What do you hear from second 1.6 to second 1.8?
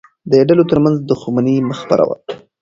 مه